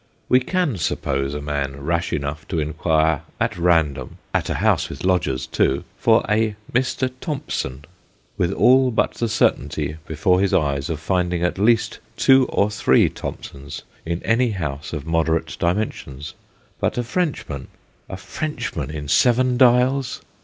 We 0.29 0.39
can 0.39 0.77
suppose 0.79 1.35
a 1.35 1.43
man 1.43 1.79
rash 1.83 2.11
enough 2.11 2.47
to 2.47 2.57
inquire 2.57 3.21
at 3.39 3.55
random 3.55 4.17
at 4.33 4.49
a 4.49 4.55
house 4.55 4.89
with 4.89 5.03
lodgers 5.03 5.45
too 5.45 5.83
for 5.95 6.25
a 6.27 6.55
Mr. 6.73 7.11
Thompson, 7.21 7.85
with 8.35 8.51
all 8.51 8.89
but 8.89 9.13
the 9.13 9.27
certainty 9.29 9.97
before 10.07 10.39
his 10.41 10.55
eyes, 10.55 10.89
of 10.89 10.99
finding 10.99 11.43
at 11.43 11.59
least 11.59 11.99
two 12.17 12.47
or 12.47 12.71
three 12.71 13.09
Thompsons 13.09 13.83
in 14.03 14.23
any 14.23 14.49
house 14.49 14.91
of 14.91 15.05
moderate 15.05 15.55
dimensions; 15.59 16.33
but 16.79 16.97
a 16.97 17.03
Frenchman 17.03 17.67
a 18.09 18.17
Frenchman 18.17 18.89
in 18.89 19.07
Seven 19.07 19.55
Dials 19.55 20.23